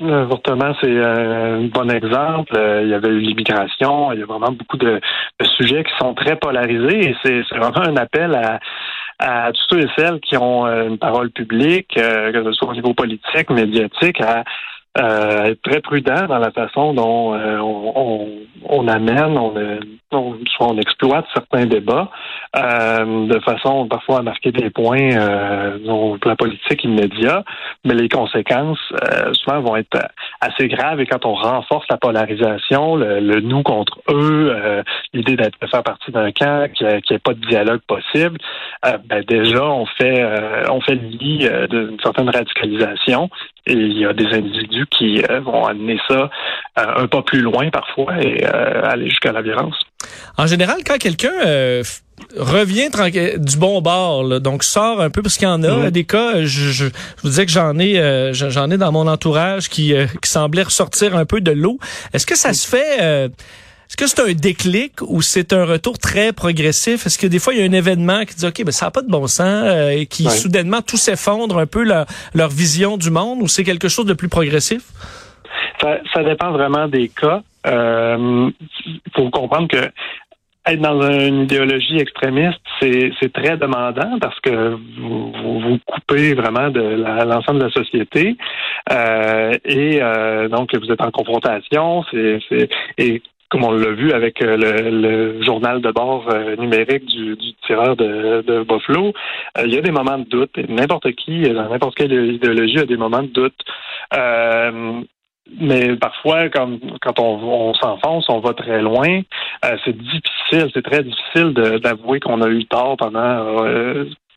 L'avortement, 0.00 0.74
c'est 0.80 0.96
un 0.96 1.62
bon 1.64 1.90
exemple. 1.90 2.52
Il 2.82 2.88
y 2.88 2.94
avait 2.94 3.08
eu 3.08 3.18
l'immigration. 3.18 4.12
Il 4.12 4.20
y 4.20 4.22
a 4.22 4.26
vraiment 4.26 4.52
beaucoup 4.52 4.76
de, 4.76 5.00
de, 5.40 5.46
sujets 5.56 5.82
qui 5.82 5.90
sont 5.98 6.14
très 6.14 6.36
polarisés 6.36 7.10
et 7.10 7.16
c'est 7.24 7.42
vraiment 7.56 7.80
un 7.80 7.96
appel 7.96 8.32
à, 8.36 8.60
à 9.18 9.50
tous 9.52 9.66
ceux 9.70 9.80
et 9.80 9.88
celles 9.96 10.20
qui 10.20 10.36
ont 10.36 10.66
euh, 10.66 10.88
une 10.88 10.98
parole 10.98 11.30
publique, 11.30 11.96
euh, 11.98 12.32
que 12.32 12.44
ce 12.44 12.52
soit 12.52 12.68
au 12.68 12.74
niveau 12.74 12.94
politique, 12.94 13.50
médiatique, 13.50 14.20
à 14.20 14.44
euh, 14.98 15.44
être 15.44 15.62
très 15.62 15.80
prudent 15.80 16.26
dans 16.28 16.38
la 16.38 16.50
façon 16.50 16.94
dont 16.94 17.34
on, 17.34 18.28
on, 18.64 18.88
amène, 18.88 19.36
on, 19.38 19.52
on, 20.12 20.34
soit 20.46 20.66
on 20.66 20.78
exploite 20.78 21.26
certains 21.34 21.66
débats 21.66 22.10
de 22.54 23.38
façon 23.40 23.86
parfois 23.88 24.18
à 24.18 24.22
marquer 24.22 24.50
des 24.52 24.70
points 24.70 25.12
euh, 25.12 25.78
au 25.86 26.16
plan 26.16 26.34
politique 26.34 26.82
immédiat, 26.82 27.44
mais 27.84 27.94
les 27.94 28.08
conséquences 28.08 28.78
souvent 29.32 29.60
vont 29.60 29.76
être 29.76 29.98
assez 30.40 30.66
graves. 30.66 31.00
Et 31.00 31.06
quand 31.06 31.24
on 31.26 31.34
renforce 31.34 31.86
la 31.90 31.98
polarisation, 31.98 32.96
le, 32.96 33.40
nous 33.40 33.62
contre 33.62 34.00
eux, 34.08 34.82
l'idée 35.12 35.36
d'être 35.36 35.60
de 35.60 35.66
faire 35.66 35.82
partie 35.82 36.10
d'un 36.10 36.32
camp, 36.32 36.70
qui 36.72 36.84
n'y 36.84 37.18
pas 37.18 37.34
de 37.34 37.46
dialogue 37.46 37.80
possible, 37.86 38.38
euh, 38.86 38.98
ben 39.04 39.22
déjà 39.26 39.64
on 39.64 39.86
fait 39.86 40.20
euh, 40.20 40.64
on 40.70 40.80
fait 40.80 40.94
le 40.94 41.08
lit 41.08 41.46
euh, 41.46 41.66
d'une 41.66 41.98
certaine 42.00 42.30
radicalisation. 42.30 43.28
Et 43.66 43.74
il 43.74 43.98
y 43.98 44.06
a 44.06 44.14
des 44.14 44.26
individus 44.34 44.86
qui 44.90 45.22
vont 45.44 45.64
amener 45.66 45.98
ça 46.08 46.30
un 46.76 47.06
pas 47.06 47.22
plus 47.22 47.40
loin 47.40 47.70
parfois 47.70 48.20
et 48.20 48.44
aller 48.44 49.08
jusqu'à 49.08 49.32
la 49.32 49.42
violence. 49.42 49.74
En 50.36 50.46
général, 50.46 50.78
quand 50.86 50.98
quelqu'un 50.98 51.32
revient 52.36 52.88
du 53.38 53.56
bon 53.56 53.80
bord, 53.80 54.40
donc 54.40 54.64
sort 54.64 55.00
un 55.00 55.10
peu 55.10 55.22
parce 55.22 55.36
qu'il 55.36 55.48
y 55.48 55.50
en 55.50 55.62
a 55.62 55.68
mm-hmm. 55.68 55.90
des 55.90 56.04
cas. 56.04 56.42
Je, 56.42 56.70
je, 56.70 56.84
vous 57.22 57.28
disais 57.28 57.46
que 57.46 57.52
j'en 57.52 57.78
ai, 57.78 58.30
j'en 58.32 58.70
ai 58.70 58.76
dans 58.76 58.92
mon 58.92 59.06
entourage 59.06 59.68
qui, 59.68 59.94
qui 60.22 60.30
semblait 60.30 60.62
ressortir 60.62 61.16
un 61.16 61.24
peu 61.24 61.40
de 61.40 61.52
l'eau. 61.52 61.78
Est-ce 62.12 62.26
que 62.26 62.36
ça 62.36 62.52
se 62.52 62.66
fait 62.66 63.30
est-ce 63.88 63.96
que 63.96 64.06
c'est 64.06 64.20
un 64.20 64.34
déclic 64.34 65.00
ou 65.00 65.22
c'est 65.22 65.52
un 65.52 65.64
retour 65.64 65.98
très 65.98 66.32
progressif? 66.32 67.06
Est-ce 67.06 67.18
que 67.18 67.26
des 67.26 67.38
fois, 67.38 67.54
il 67.54 67.60
y 67.60 67.62
a 67.62 67.66
un 67.66 67.72
événement 67.72 68.24
qui 68.26 68.34
dit, 68.34 68.46
OK, 68.46 68.62
ben, 68.64 68.70
ça 68.70 68.86
n'a 68.86 68.90
pas 68.90 69.00
de 69.00 69.08
bon 69.08 69.26
sens 69.26 69.64
euh, 69.64 69.90
et 69.90 70.06
qui 70.06 70.24
soudainement 70.24 70.82
tout 70.82 70.98
s'effondre 70.98 71.58
un 71.58 71.66
peu 71.66 71.84
leur, 71.84 72.04
leur 72.34 72.50
vision 72.50 72.98
du 72.98 73.10
monde 73.10 73.40
ou 73.40 73.48
c'est 73.48 73.64
quelque 73.64 73.88
chose 73.88 74.04
de 74.04 74.12
plus 74.12 74.28
progressif? 74.28 74.82
Ça, 75.80 75.98
ça 76.12 76.22
dépend 76.22 76.52
vraiment 76.52 76.86
des 76.86 77.08
cas. 77.08 77.42
Il 77.64 77.70
euh, 77.72 78.50
faut 79.16 79.30
comprendre 79.30 79.68
que 79.68 79.90
être 80.66 80.80
dans 80.80 81.00
une 81.00 81.42
idéologie 81.42 81.98
extrémiste, 81.98 82.60
c'est 82.80 83.32
très 83.32 83.56
demandant 83.56 84.18
parce 84.20 84.38
que 84.40 84.76
vous 85.00 85.32
vous, 85.32 85.78
coupez 85.86 86.34
vraiment 86.34 86.68
de 86.68 86.80
l'ensemble 87.24 87.60
de 87.60 87.64
la 87.64 87.70
société 87.70 88.36
euh, 88.92 89.56
et 89.64 90.02
euh, 90.02 90.48
donc 90.48 90.74
vous 90.74 90.92
êtes 90.92 91.00
en 91.00 91.10
confrontation. 91.10 92.04
C'est 92.10 92.68
et 92.98 93.22
comme 93.50 93.64
on 93.64 93.72
l'a 93.72 93.92
vu 93.92 94.12
avec 94.12 94.40
le, 94.40 94.56
le, 94.56 95.42
journal 95.42 95.80
de 95.80 95.90
bord 95.90 96.26
numérique 96.58 97.06
du, 97.06 97.36
du, 97.36 97.54
tireur 97.66 97.96
de, 97.96 98.42
de 98.46 98.62
Buffalo, 98.62 99.12
il 99.64 99.74
y 99.74 99.78
a 99.78 99.80
des 99.80 99.90
moments 99.90 100.18
de 100.18 100.24
doute. 100.24 100.56
N'importe 100.68 101.12
qui, 101.12 101.42
dans 101.42 101.68
n'importe 101.68 101.94
quelle 101.94 102.12
idéologie, 102.12 102.80
a 102.80 102.84
des 102.84 102.96
moments 102.96 103.22
de 103.22 103.28
doute. 103.28 103.58
mais 105.60 105.96
parfois, 105.96 106.48
quand, 106.50 106.78
quand 107.00 107.18
on, 107.18 107.70
on 107.70 107.74
s'enfonce, 107.74 108.28
on 108.28 108.40
va 108.40 108.52
très 108.52 108.82
loin. 108.82 109.22
c'est 109.84 109.96
difficile, 109.96 110.70
c'est 110.74 110.84
très 110.84 111.02
difficile 111.02 111.54
d'avouer 111.82 112.20
qu'on 112.20 112.42
a 112.42 112.48
eu 112.48 112.66
tort 112.66 112.96
pendant 112.98 113.56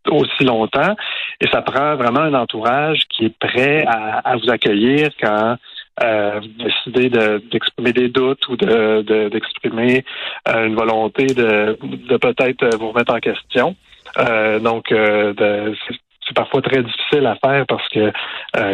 aussi 0.10 0.44
longtemps. 0.44 0.96
Et 1.40 1.48
ça 1.52 1.62
prend 1.62 1.96
vraiment 1.96 2.22
un 2.22 2.34
entourage 2.34 3.02
qui 3.10 3.26
est 3.26 3.38
prêt 3.38 3.84
à, 3.88 4.36
vous 4.38 4.50
accueillir 4.50 5.10
quand 5.22 5.58
euh, 6.04 6.40
vous 6.40 6.64
décidez 6.64 7.10
d'exprimer 7.10 7.94
des 7.94 8.10
doutes 8.10 8.48
ou 8.50 8.56
d'exprimer 8.56 10.04
de, 10.46 10.52
euh, 10.52 10.66
une 10.68 10.76
volonté 10.76 11.26
de, 11.28 11.78
de 11.82 12.18
peut-être 12.18 12.78
vous 12.78 12.90
remettre 12.92 13.14
en 13.14 13.20
question. 13.20 13.76
Euh, 14.18 14.60
donc, 14.60 14.88
c'est 14.90 16.36
parfois 16.36 16.62
très 16.62 16.84
difficile 16.84 17.26
à 17.26 17.36
faire 17.36 17.66
parce 17.68 17.88
que 17.90 18.12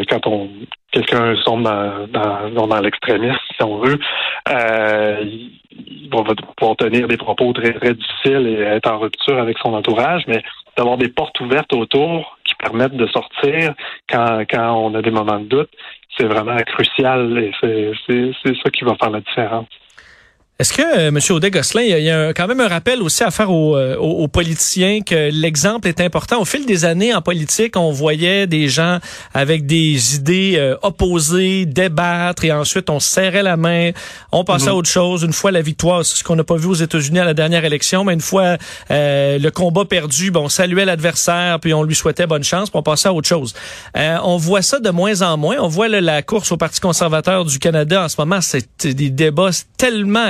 quand 0.10 0.28
on 0.28 0.50
quelqu'un 0.92 1.36
sombre 1.44 2.08
dans, 2.08 2.50
dans, 2.50 2.68
dans 2.68 2.80
l'extrémisme, 2.80 3.38
si 3.56 3.64
on 3.64 3.78
veut, 3.78 4.00
euh, 4.50 5.18
il 5.24 6.10
va 6.10 6.24
pouvoir 6.56 6.76
tenir 6.78 7.08
des 7.08 7.18
propos 7.18 7.52
très, 7.54 7.74
très 7.74 7.94
difficiles 7.94 8.48
et 8.48 8.62
être 8.62 8.90
en 8.90 9.00
rupture 9.00 9.38
avec 9.38 9.58
son 9.60 9.74
entourage, 9.74 10.24
mais 10.28 10.42
d'avoir 10.78 10.98
des 10.98 11.10
portes 11.10 11.40
ouvertes 11.40 11.74
autour 11.74 12.37
qui 12.48 12.56
permettent 12.56 12.96
de 12.96 13.08
sortir 13.08 13.76
quand, 14.10 14.44
quand 14.50 14.74
on 14.76 14.96
a 14.96 15.02
des 15.02 15.12
moments 15.12 15.40
de 15.40 15.46
doute, 15.46 15.70
c'est 16.18 16.26
vraiment 16.26 16.58
crucial 16.58 17.38
et 17.38 17.52
c'est 17.62 18.56
ça 18.64 18.70
qui 18.72 18.84
va 18.84 18.96
faire 18.96 19.12
la 19.12 19.22
différence. 19.22 19.68
Est-ce 20.60 20.74
que, 20.74 20.82
euh, 20.82 21.10
M. 21.10 21.20
Audet-Gosselin, 21.30 21.84
il 21.84 22.04
y 22.04 22.10
a, 22.10 22.34
quand 22.34 22.48
même 22.48 22.62
un 22.62 22.68
rappel 22.68 23.04
aussi 23.04 23.24
à 23.24 23.30
faire 23.30 23.52
euh, 23.52 23.96
aux, 23.98 24.24
aux, 24.24 24.28
politiciens 24.28 25.02
que 25.02 25.30
l'exemple 25.30 25.88
est 25.88 26.02
important. 26.02 26.42
Au 26.42 26.46
fil 26.46 26.66
des 26.66 26.84
années 26.84 27.14
en 27.14 27.22
politique, 27.22 27.78
on 27.78 27.92
voyait 27.92 28.48
des 28.48 28.68
gens 28.68 28.98
avec 29.36 29.68
des 29.68 30.16
idées 30.16 30.56
euh, 30.58 30.76
opposées 30.82 31.68
débattre 31.68 32.44
et 32.44 32.52
ensuite 32.52 32.90
on 32.90 33.00
serrait 33.00 33.44
la 33.44 33.56
main, 33.56 33.92
on 34.32 34.44
passait 34.44 34.70
à 34.70 34.72
mhm. 34.72 34.78
autre 34.78 34.90
chose. 34.90 35.22
Une 35.22 35.32
fois 35.32 35.52
la 35.52 35.62
victoire, 35.62 36.04
c'est 36.04 36.18
ce 36.18 36.24
qu'on 36.24 36.36
n'a 36.36 36.44
pas 36.44 36.56
vu 36.56 36.70
aux 36.70 36.74
États-Unis 36.74 37.20
à 37.20 37.26
la 37.26 37.36
dernière 37.36 37.64
élection, 37.64 38.04
mais 38.04 38.14
une 38.14 38.22
fois 38.22 38.58
le 38.90 39.50
combat 39.50 39.86
perdu, 39.86 40.32
bon, 40.32 40.46
on 40.46 40.50
saluait 40.50 40.86
l'adversaire 40.86 41.60
puis 41.60 41.76
on 41.76 41.84
lui 41.84 41.94
souhaitait 41.94 42.26
bonne 42.26 42.44
chance, 42.44 42.72
puis 42.72 42.80
on 42.80 42.84
passait 42.84 43.10
à 43.10 43.14
autre 43.14 43.28
chose. 43.28 43.54
on 43.96 44.38
voit 44.38 44.64
ça 44.64 44.80
de 44.80 44.90
moins 44.90 45.22
en 45.22 45.38
moins. 45.38 45.58
On 45.60 45.68
voit 45.68 45.88
la 45.88 46.24
course 46.24 46.52
au 46.52 46.58
Parti 46.58 46.80
conservateur 46.80 47.46
du 47.46 47.60
Canada 47.60 48.06
en 48.06 48.10
ce 48.10 48.16
moment, 48.18 48.40
c'est 48.42 48.88
des 48.88 49.12
débats 49.12 49.52
tellement 49.78 50.26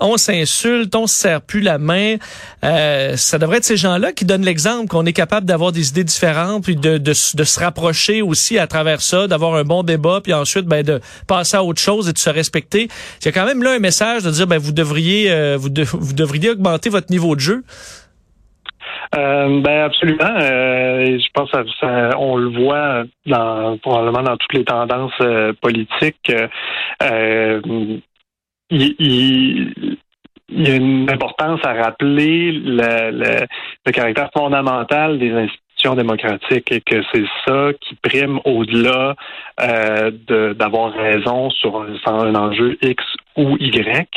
on 0.00 0.16
s'insulte, 0.16 0.94
on 0.94 1.06
se 1.06 1.14
serre 1.14 1.40
plus 1.40 1.60
la 1.60 1.78
main. 1.78 2.16
Euh, 2.64 3.16
ça 3.16 3.38
devrait 3.38 3.58
être 3.58 3.64
ces 3.64 3.76
gens-là 3.76 4.12
qui 4.12 4.24
donnent 4.24 4.44
l'exemple 4.44 4.88
qu'on 4.88 5.06
est 5.06 5.12
capable 5.12 5.46
d'avoir 5.46 5.72
des 5.72 5.88
idées 5.90 6.04
différentes, 6.04 6.64
puis 6.64 6.76
de, 6.76 6.98
de, 6.98 7.12
se 7.12 7.60
rapprocher 7.60 8.22
aussi 8.22 8.58
à 8.58 8.66
travers 8.66 9.00
ça, 9.00 9.26
d'avoir 9.26 9.54
un 9.54 9.64
bon 9.64 9.82
débat, 9.82 10.20
puis 10.22 10.32
ensuite 10.32 10.66
ben, 10.66 10.82
de 10.82 11.00
passer 11.26 11.56
à 11.56 11.64
autre 11.64 11.80
chose 11.80 12.08
et 12.08 12.12
de 12.12 12.18
se 12.18 12.30
respecter. 12.30 12.88
Il 13.22 13.26
y 13.26 13.28
a 13.28 13.32
quand 13.32 13.46
même 13.46 13.62
là 13.62 13.72
un 13.72 13.78
message 13.78 14.22
de 14.22 14.30
dire 14.30 14.46
ben 14.46 14.58
vous 14.58 14.72
devriez 14.72 15.30
euh, 15.30 15.56
vous, 15.58 15.70
devriez 15.70 16.50
augmenter 16.50 16.90
votre 16.90 17.10
niveau 17.10 17.34
de 17.34 17.40
jeu. 17.40 17.62
Euh, 19.16 19.60
ben 19.60 19.84
absolument. 19.84 20.36
Euh, 20.40 21.18
je 21.18 21.28
pense 21.32 21.50
que 21.50 21.58
ça, 21.80 22.18
on 22.18 22.36
le 22.36 22.48
voit 22.48 23.04
probablement 23.82 24.22
dans 24.22 24.36
toutes 24.36 24.54
les 24.54 24.64
tendances 24.64 25.12
politiques 25.60 26.32
il, 28.74 29.94
y 30.50 30.70
a 30.70 30.76
une 30.76 31.10
importance 31.10 31.60
à 31.64 31.72
rappeler 31.74 32.52
le, 32.52 33.46
le, 33.86 33.92
caractère 33.92 34.30
fondamental 34.36 35.18
des 35.18 35.32
institutions 35.32 35.94
démocratiques 35.94 36.72
et 36.72 36.80
que 36.80 37.02
c'est 37.12 37.24
ça 37.46 37.70
qui 37.80 37.94
prime 37.96 38.40
au-delà 38.44 39.14
euh, 39.60 40.10
d'avoir 40.54 40.92
raison 40.92 41.50
sur 41.50 41.84
un, 42.06 42.34
enjeu 42.34 42.78
X 42.82 43.04
ou 43.36 43.56
Y. 43.58 44.08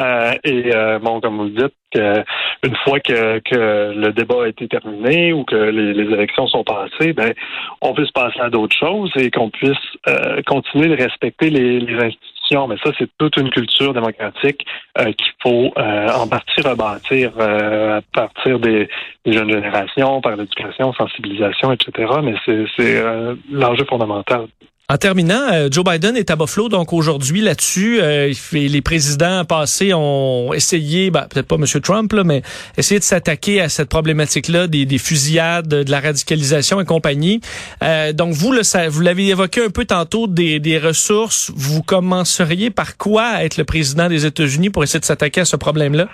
Euh, 0.00 0.32
et 0.44 0.74
euh, 0.74 0.98
bon, 0.98 1.20
comme 1.20 1.36
vous 1.36 1.44
le 1.44 1.50
dites, 1.50 1.74
que 1.92 2.24
une 2.64 2.76
fois 2.84 3.00
que, 3.00 3.40
le 3.52 4.12
débat 4.12 4.44
a 4.44 4.48
été 4.48 4.68
terminé 4.68 5.32
ou 5.32 5.44
que 5.44 5.56
les, 5.56 6.00
élections 6.00 6.46
sont 6.46 6.64
passées, 6.64 7.12
ben 7.12 7.34
on 7.82 7.92
puisse 7.92 8.12
passer 8.12 8.40
à 8.40 8.48
d'autres 8.48 8.76
choses 8.76 9.10
et 9.16 9.30
qu'on 9.30 9.50
puisse 9.50 9.76
continuer 10.46 10.88
de 10.88 11.02
respecter 11.02 11.50
les 11.50 11.82
institutions 11.94 12.31
mais 12.68 12.76
ça, 12.84 12.90
c'est 12.98 13.08
toute 13.18 13.36
une 13.36 13.50
culture 13.50 13.92
démocratique 13.94 14.64
euh, 14.98 15.12
qu'il 15.12 15.32
faut 15.42 15.72
euh, 15.76 16.08
en 16.08 16.26
partie 16.28 16.60
rebâtir 16.60 17.32
euh, 17.38 17.98
à 17.98 18.00
partir 18.12 18.58
des, 18.58 18.88
jeunes 19.24 19.50
générations, 19.50 20.20
par 20.20 20.36
l'éducation, 20.36 20.92
sensibilisation, 20.92 21.72
etc. 21.72 22.12
Mais 22.22 22.34
c'est 22.76 23.02
l'enjeu 23.50 23.84
fondamental. 23.84 24.46
En 24.88 24.98
terminant, 24.98 25.40
euh, 25.52 25.68
Joe 25.70 25.84
Biden 25.84 26.16
est 26.16 26.30
à 26.30 26.36
Buffalo, 26.36 26.68
donc 26.68 26.92
aujourd'hui 26.92 27.40
là-dessus, 27.40 28.00
euh, 28.02 28.32
les 28.52 28.82
présidents 28.82 29.44
passés 29.44 29.94
ont 29.94 30.52
essayé, 30.52 31.10
ben, 31.10 31.26
peut-être 31.30 31.46
pas 31.46 31.54
M. 31.54 31.64
Trump, 31.80 32.12
là, 32.12 32.24
mais 32.24 32.42
essayé 32.76 32.98
de 32.98 33.04
s'attaquer 33.04 33.60
à 33.60 33.68
cette 33.68 33.88
problématique-là 33.88 34.66
des, 34.66 34.84
des, 34.84 34.98
fusillades, 34.98 35.68
de 35.68 35.90
la 35.90 36.00
radicalisation 36.00 36.80
et 36.80 36.84
compagnie. 36.84 37.40
Euh, 37.82 38.12
donc 38.12 38.34
vous, 38.34 38.52
vous 38.90 39.00
l'avez 39.00 39.28
évoqué 39.28 39.64
un 39.64 39.70
peu 39.70 39.84
tantôt, 39.84 40.26
des, 40.26 40.58
des 40.58 40.78
ressources. 40.78 41.52
Vous 41.54 41.82
commenceriez 41.82 42.70
par 42.70 42.96
quoi 42.96 43.44
être 43.44 43.56
le 43.56 43.64
président 43.64 44.08
des 44.08 44.26
États-Unis 44.26 44.68
pour 44.68 44.82
essayer 44.82 45.00
de 45.00 45.04
s'attaquer 45.04 45.42
à 45.42 45.44
ce 45.46 45.56
problème-là? 45.56 46.08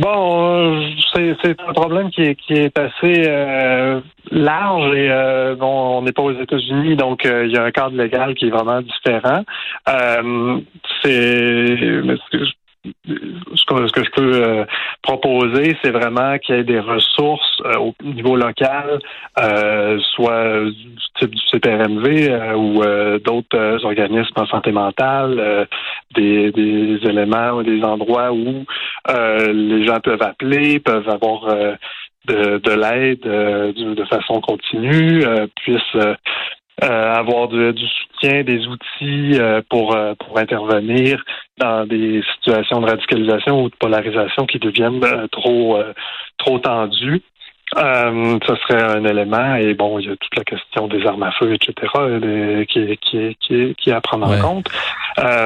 Bon, 0.00 0.80
euh, 1.14 1.34
c'est 1.44 1.60
un 1.60 1.72
problème 1.74 2.10
qui 2.10 2.22
est, 2.22 2.34
qui 2.34 2.54
est 2.54 2.78
assez 2.78 3.24
euh, 3.28 4.00
large 4.30 4.94
et 4.96 5.10
euh, 5.10 5.54
bon, 5.56 5.98
on 5.98 6.02
n'est 6.02 6.12
pas 6.12 6.22
aux 6.22 6.32
États-Unis, 6.32 6.96
donc 6.96 7.24
il 7.24 7.50
y 7.52 7.58
a 7.58 7.64
un 7.64 7.70
cadre 7.70 7.94
légal 7.94 8.34
qui 8.34 8.46
est 8.46 8.50
vraiment 8.50 8.80
différent. 8.80 9.44
c'est 11.02 11.76
ce 13.54 13.64
que, 13.66 13.86
ce 13.86 13.92
que 13.92 14.04
je 14.04 14.10
peux 14.10 14.42
euh, 14.42 14.64
proposer, 15.02 15.76
c'est 15.82 15.90
vraiment 15.90 16.38
qu'il 16.38 16.54
y 16.54 16.58
ait 16.58 16.64
des 16.64 16.80
ressources 16.80 17.60
euh, 17.66 17.78
au 17.78 17.94
niveau 18.02 18.36
local, 18.36 19.00
euh, 19.38 19.98
soit 20.14 20.64
du 20.64 21.09
du 21.26 21.38
CPRMV 21.50 22.54
ou 22.56 22.82
d'autres 23.24 23.84
organismes 23.84 24.34
en 24.36 24.46
santé 24.46 24.72
mentale, 24.72 25.66
des, 26.14 26.52
éléments 27.02 27.52
ou 27.52 27.62
des 27.62 27.82
endroits 27.82 28.32
où 28.32 28.64
les 29.08 29.86
gens 29.86 30.00
peuvent 30.00 30.22
appeler, 30.22 30.80
peuvent 30.80 31.08
avoir 31.08 31.46
de, 32.26 32.58
de 32.58 32.72
l'aide 32.72 33.20
de 33.22 34.04
façon 34.04 34.40
continue, 34.40 35.24
puissent 35.56 35.96
euh, 36.82 37.12
avoir 37.12 37.48
du, 37.48 37.74
soutien, 37.88 38.42
des 38.42 38.66
outils 38.66 39.38
euh, 39.38 39.60
pour, 39.68 39.94
euh, 39.94 40.14
pour 40.14 40.38
intervenir 40.38 41.22
dans 41.58 41.84
des 41.84 42.22
situations 42.36 42.80
de 42.80 42.86
radicalisation 42.88 43.64
ou 43.64 43.68
de 43.68 43.74
polarisation 43.76 44.46
qui 44.46 44.58
deviennent 44.58 45.02
trop 45.30 45.78
trop 46.38 46.58
tendues. 46.58 47.20
Ce 47.76 48.54
serait 48.62 48.82
un 48.82 49.04
élément 49.04 49.54
et 49.56 49.74
bon, 49.74 49.98
il 49.98 50.06
y 50.06 50.10
a 50.10 50.16
toute 50.16 50.36
la 50.36 50.44
question 50.44 50.88
des 50.88 51.06
armes 51.06 51.22
à 51.22 51.32
feu, 51.32 51.54
etc., 51.54 51.74
qui, 52.68 52.98
qui, 52.98 53.36
qui, 53.40 53.74
qui 53.74 53.90
est 53.90 53.92
à 53.92 54.00
prendre 54.00 54.28
en 54.28 54.40
compte. 54.40 54.68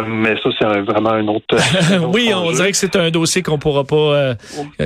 mais 0.06 0.34
ça, 0.42 0.50
c'est 0.58 0.80
vraiment 0.80 1.10
un 1.10 1.28
autre. 1.28 1.56
oui, 2.14 2.30
on 2.34 2.50
dirait 2.52 2.70
que 2.70 2.76
c'est 2.76 2.96
un 2.96 3.10
dossier 3.10 3.42
qu'on 3.42 3.58
pourra 3.58 3.84
pas, 3.84 4.34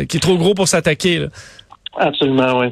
qui 0.09 0.17
est 0.17 0.21
trop 0.21 0.37
gros 0.37 0.55
pour 0.55 0.69
s'attaquer. 0.69 1.27
Absolument, 1.97 2.59
oui. 2.59 2.69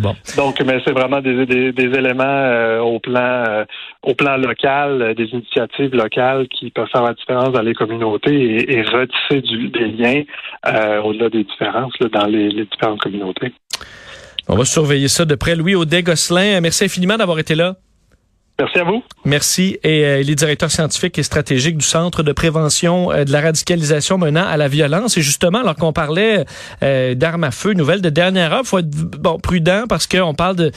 Bon. 0.00 0.14
Donc, 0.36 0.58
mais 0.62 0.80
c'est 0.86 0.92
vraiment 0.92 1.20
des, 1.20 1.44
des, 1.44 1.72
des 1.72 1.98
éléments 1.98 2.24
euh, 2.24 2.80
au 2.80 2.98
plan 2.98 3.44
euh, 3.46 3.64
au 4.02 4.14
plan 4.14 4.38
local, 4.38 5.02
euh, 5.02 5.14
des 5.14 5.26
initiatives 5.26 5.94
locales 5.94 6.48
qui 6.48 6.70
peuvent 6.70 6.88
faire 6.90 7.02
la 7.02 7.12
différence 7.12 7.52
dans 7.52 7.60
les 7.60 7.74
communautés 7.74 8.32
et, 8.32 8.78
et 8.78 8.82
retisser 8.82 9.42
du, 9.42 9.68
des 9.68 9.88
liens 9.88 10.22
au-delà 11.04 11.28
des 11.28 11.44
différences 11.44 11.92
dans 12.10 12.26
les, 12.26 12.48
les, 12.48 12.64
différentes 12.64 13.00
communautés. 13.00 13.52
On 14.48 14.56
va 14.56 14.64
surveiller 14.64 15.08
ça 15.08 15.24
de 15.24 15.34
près. 15.34 15.54
Louis 15.54 15.74
Audet-Gosselin, 15.74 16.60
merci 16.60 16.84
infiniment 16.84 17.16
d'avoir 17.16 17.38
été 17.38 17.54
là. 17.54 17.76
Merci 18.58 18.78
à 18.78 18.84
vous. 18.84 19.02
Merci. 19.24 19.78
Et 19.82 20.04
euh, 20.04 20.20
il 20.20 20.30
est 20.30 20.34
directeur 20.34 20.70
scientifique 20.70 21.18
et 21.18 21.22
stratégique 21.22 21.78
du 21.78 21.86
Centre 21.86 22.22
de 22.22 22.32
prévention 22.32 23.10
euh, 23.10 23.24
de 23.24 23.32
la 23.32 23.40
radicalisation 23.40 24.18
menant 24.18 24.46
à 24.46 24.56
la 24.58 24.68
violence. 24.68 25.16
Et 25.16 25.22
justement, 25.22 25.60
alors 25.60 25.74
qu'on 25.74 25.92
parlait 25.92 26.44
euh, 26.82 27.14
d'armes 27.14 27.44
à 27.44 27.50
feu, 27.50 27.72
nouvelle 27.72 28.02
de 28.02 28.10
dernière 28.10 28.52
heure, 28.52 28.64
faut 28.64 28.78
être 28.78 28.90
bon, 28.90 29.38
prudent 29.38 29.84
parce 29.88 30.06
qu'on 30.06 30.34
parle 30.34 30.56
d'un 30.56 30.70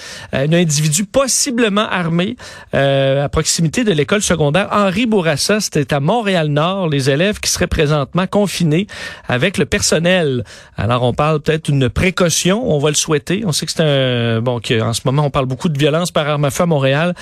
individu 0.53 1.05
possiblement 1.05 1.88
armé 1.88 2.38
à 2.74 3.27
proximité 3.29 3.84
de 3.84 3.91
l'école 3.91 4.22
secondaire 4.22 4.70
Henri 4.72 5.05
Bourassa. 5.05 5.60
C'était 5.60 5.94
à 5.94 6.00
Montréal-Nord, 6.00 6.89
les 6.89 7.10
élèves 7.10 7.39
qui 7.39 7.50
seraient 7.50 7.67
présentement 7.67 8.25
confinés 8.27 8.88
avec 9.27 9.58
le 9.58 9.65
personnel. 9.65 10.44
Alors, 10.77 11.03
on 11.03 11.13
parle 11.13 11.41
peut-être 11.41 11.65
d'une 11.65 11.89
précaution, 11.89 12.72
on 12.72 12.79
va 12.79 12.89
le 12.89 12.96
souhaiter. 12.96 13.44
On 13.46 13.51
sait 13.51 13.65
que 13.65 13.72
c'est 13.72 13.84
un... 13.84 14.41
Bon, 14.41 14.60
qu'en 14.60 14.94
ce 14.94 15.01
moment, 15.05 15.25
on 15.25 15.29
parle 15.29 15.46
beaucoup 15.46 15.70
de 15.70 15.77
violence 15.77 16.12
par 16.12 16.27
arme 16.27 16.46
à 16.46 16.51
feu 16.51 16.63
à 16.63 16.67
Montréal. 16.67 17.13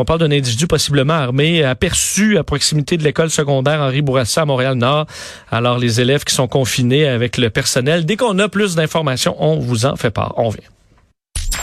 On 0.00 0.04
parle 0.04 0.20
d'un 0.20 0.30
individu 0.30 0.66
possiblement 0.66 1.12
armé 1.12 1.62
aperçu 1.62 2.38
à 2.38 2.44
proximité 2.44 2.96
de 2.96 3.04
l'école 3.04 3.30
secondaire 3.30 3.80
Henri 3.80 4.00
Bourassa 4.00 4.42
à 4.42 4.44
Montréal-Nord. 4.46 5.06
Alors, 5.50 5.78
les 5.78 6.00
élèves 6.00 6.24
qui 6.24 6.34
sont 6.34 6.48
confinés 6.48 7.06
avec 7.06 7.36
le 7.36 7.50
personnel, 7.50 8.06
dès 8.06 8.16
qu'on 8.16 8.38
a 8.38 8.48
plus 8.48 8.74
d'informations, 8.74 9.36
on 9.38 9.58
vous 9.58 9.84
en 9.84 9.96
fait 9.96 10.10
part. 10.10 10.34
On 10.38 10.48
vient. 10.48 10.79